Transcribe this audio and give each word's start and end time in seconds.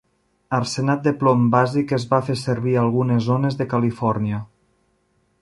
Arsenat 0.59 1.03
de 1.07 1.11
plom 1.19 1.43
bàsic 1.55 1.93
es 1.99 2.07
va 2.15 2.21
fer 2.31 2.37
servir 2.45 2.75
a 2.79 2.81
algunes 2.85 3.27
zones 3.29 3.61
de 3.61 3.69
Califòrnia. 3.77 4.43